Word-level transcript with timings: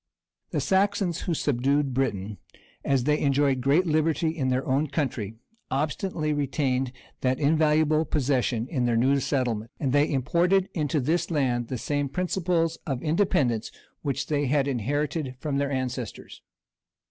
The 0.49 0.59
Saxons 0.59 1.19
who 1.21 1.35
subdued 1.35 1.93
Britain, 1.93 2.39
as 2.83 3.03
they 3.03 3.19
enjoyed 3.19 3.61
great 3.61 3.85
liberty 3.85 4.29
in 4.35 4.49
their 4.49 4.65
own 4.65 4.87
country, 4.87 5.35
obstinately 5.69 6.33
retained 6.33 6.91
that 7.19 7.39
invaluable 7.39 8.03
possession 8.05 8.67
in 8.67 8.85
their 8.85 8.97
new 8.97 9.19
settlement; 9.19 9.69
and 9.79 9.93
they 9.93 10.09
imported 10.11 10.69
into 10.73 10.99
this 10.99 11.31
island 11.31 11.67
the 11.67 11.77
same 11.77 12.09
principles 12.09 12.79
of 12.87 12.99
independence 13.03 13.69
which 14.01 14.25
they 14.25 14.47
had 14.47 14.67
inherited 14.67 15.35
from 15.39 15.57
their 15.59 15.69
ancestors. 15.69 16.41